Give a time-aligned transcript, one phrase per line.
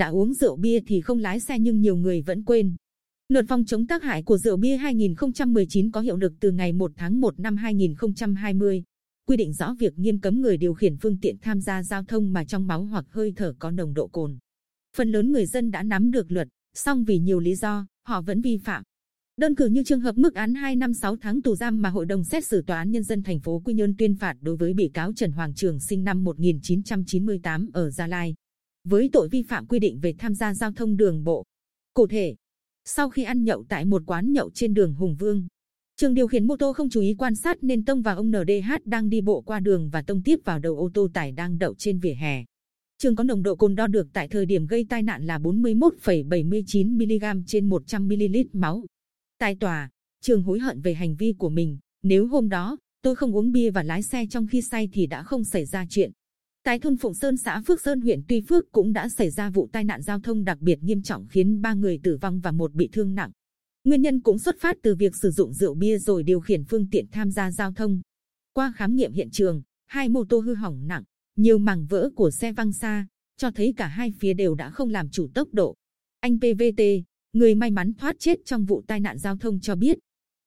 [0.00, 2.76] đã uống rượu bia thì không lái xe nhưng nhiều người vẫn quên.
[3.28, 6.92] Luật phòng chống tác hại của rượu bia 2019 có hiệu lực từ ngày 1
[6.96, 8.82] tháng 1 năm 2020,
[9.26, 12.32] quy định rõ việc nghiêm cấm người điều khiển phương tiện tham gia giao thông
[12.32, 14.38] mà trong máu hoặc hơi thở có nồng độ cồn.
[14.96, 18.40] Phần lớn người dân đã nắm được luật, song vì nhiều lý do, họ vẫn
[18.40, 18.82] vi phạm.
[19.36, 22.06] Đơn cử như trường hợp mức án 2 năm 6 tháng tù giam mà Hội
[22.06, 24.74] đồng xét xử Tòa án Nhân dân thành phố Quy Nhơn tuyên phạt đối với
[24.74, 28.34] bị cáo Trần Hoàng Trường sinh năm 1998 ở Gia Lai.
[28.84, 31.44] Với tội vi phạm quy định về tham gia giao thông đường bộ.
[31.94, 32.36] Cụ thể,
[32.84, 35.46] sau khi ăn nhậu tại một quán nhậu trên đường Hùng Vương,
[36.00, 38.72] Trường điều khiển mô tô không chú ý quan sát nên tông vào ông NDH
[38.84, 41.74] đang đi bộ qua đường và tông tiếp vào đầu ô tô tải đang đậu
[41.74, 42.44] trên vỉa hè.
[42.98, 47.34] Trường có nồng độ cồn đo được tại thời điểm gây tai nạn là 41,79
[47.36, 48.84] mg trên 100 ml máu.
[49.38, 51.78] Tại tòa, Trường hối hận về hành vi của mình.
[52.02, 55.22] Nếu hôm đó tôi không uống bia và lái xe trong khi say thì đã
[55.22, 56.12] không xảy ra chuyện.
[56.64, 59.68] Tại thôn Phụng Sơn xã Phước Sơn huyện Tuy Phước cũng đã xảy ra vụ
[59.72, 62.74] tai nạn giao thông đặc biệt nghiêm trọng khiến ba người tử vong và một
[62.74, 63.30] bị thương nặng.
[63.84, 66.90] Nguyên nhân cũng xuất phát từ việc sử dụng rượu bia rồi điều khiển phương
[66.90, 68.00] tiện tham gia giao thông.
[68.52, 71.02] Qua khám nghiệm hiện trường, hai mô tô hư hỏng nặng,
[71.36, 74.90] nhiều mảng vỡ của xe văng xa, cho thấy cả hai phía đều đã không
[74.90, 75.76] làm chủ tốc độ.
[76.20, 76.82] Anh PVT,
[77.32, 79.98] người may mắn thoát chết trong vụ tai nạn giao thông cho biết,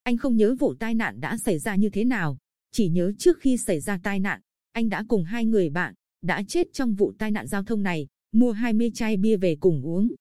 [0.03, 2.37] anh không nhớ vụ tai nạn đã xảy ra như thế nào,
[2.71, 4.41] chỉ nhớ trước khi xảy ra tai nạn,
[4.71, 8.07] anh đã cùng hai người bạn đã chết trong vụ tai nạn giao thông này,
[8.31, 10.11] mua 20 chai bia về cùng uống.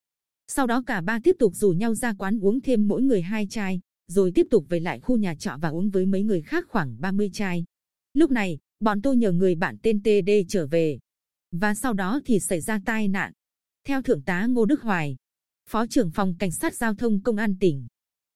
[0.48, 3.46] Sau đó cả ba tiếp tục rủ nhau ra quán uống thêm mỗi người hai
[3.50, 6.64] chai, rồi tiếp tục về lại khu nhà trọ và uống với mấy người khác
[6.68, 7.64] khoảng 30 chai.
[8.14, 10.98] Lúc này, bọn tôi nhờ người bạn tên TD trở về.
[11.50, 13.32] Và sau đó thì xảy ra tai nạn.
[13.86, 15.16] Theo Thượng tá Ngô Đức Hoài,
[15.68, 17.86] Phó trưởng phòng Cảnh sát Giao thông Công an tỉnh,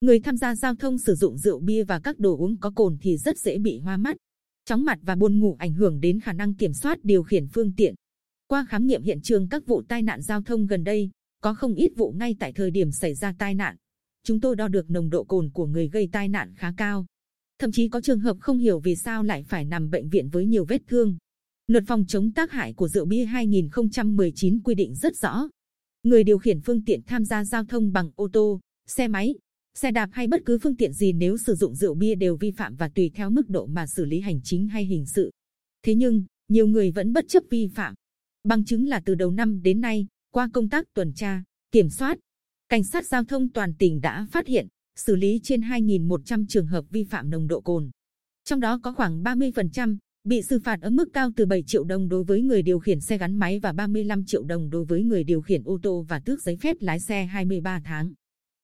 [0.01, 2.99] người tham gia giao thông sử dụng rượu bia và các đồ uống có cồn
[3.01, 4.17] thì rất dễ bị hoa mắt,
[4.67, 7.73] chóng mặt và buồn ngủ ảnh hưởng đến khả năng kiểm soát điều khiển phương
[7.77, 7.95] tiện.
[8.49, 11.11] Qua khám nghiệm hiện trường các vụ tai nạn giao thông gần đây,
[11.43, 13.77] có không ít vụ ngay tại thời điểm xảy ra tai nạn.
[14.25, 17.07] Chúng tôi đo được nồng độ cồn của người gây tai nạn khá cao.
[17.59, 20.47] Thậm chí có trường hợp không hiểu vì sao lại phải nằm bệnh viện với
[20.47, 21.17] nhiều vết thương.
[21.67, 25.49] Luật phòng chống tác hại của rượu bia 2019 quy định rất rõ.
[26.03, 29.35] Người điều khiển phương tiện tham gia giao thông bằng ô tô, xe máy,
[29.77, 32.51] xe đạp hay bất cứ phương tiện gì nếu sử dụng rượu bia đều vi
[32.51, 35.31] phạm và tùy theo mức độ mà xử lý hành chính hay hình sự.
[35.83, 37.95] Thế nhưng, nhiều người vẫn bất chấp vi phạm.
[38.45, 41.43] Bằng chứng là từ đầu năm đến nay, qua công tác tuần tra,
[41.73, 42.19] kiểm soát,
[42.69, 44.67] cảnh sát giao thông toàn tỉnh đã phát hiện,
[44.97, 47.91] xử lý trên 2.100 trường hợp vi phạm nồng độ cồn.
[48.45, 52.09] Trong đó có khoảng 30% bị xử phạt ở mức cao từ 7 triệu đồng
[52.09, 55.25] đối với người điều khiển xe gắn máy và 35 triệu đồng đối với người
[55.25, 58.13] điều khiển ô tô và tước giấy phép lái xe 23 tháng.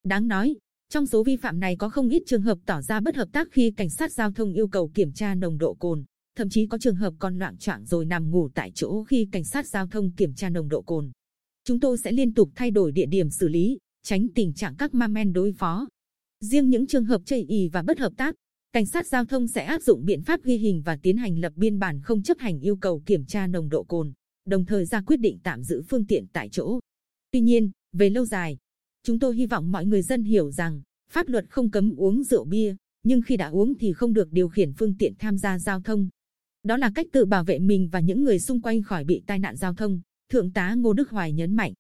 [0.04, 0.56] Đáng nói,
[0.92, 3.48] trong số vi phạm này có không ít trường hợp tỏ ra bất hợp tác
[3.50, 6.04] khi cảnh sát giao thông yêu cầu kiểm tra nồng độ cồn,
[6.36, 9.44] thậm chí có trường hợp còn loạn choạng rồi nằm ngủ tại chỗ khi cảnh
[9.44, 11.10] sát giao thông kiểm tra nồng độ cồn.
[11.64, 14.94] Chúng tôi sẽ liên tục thay đổi địa điểm xử lý, tránh tình trạng các
[14.94, 15.88] ma men đối phó.
[16.41, 18.34] Riêng những trường hợp chây ý và bất hợp tác,
[18.72, 21.53] cảnh sát giao thông sẽ áp dụng biện pháp ghi hình và tiến hành lập
[21.56, 24.12] biên bản không chấp hành yêu cầu kiểm tra nồng độ cồn,
[24.47, 26.80] đồng thời ra quyết định tạm giữ phương tiện tại chỗ.
[27.30, 28.59] Tuy nhiên, về lâu dài,
[29.02, 32.44] chúng tôi hy vọng mọi người dân hiểu rằng pháp luật không cấm uống rượu
[32.44, 35.80] bia, nhưng khi đã uống thì không được điều khiển phương tiện tham gia giao
[35.80, 36.08] thông.
[36.62, 39.38] Đó là cách tự bảo vệ mình và những người xung quanh khỏi bị tai
[39.38, 40.00] nạn giao thông.
[40.28, 41.72] Thượng tá Ngô Đức Hoài nhấn mạnh.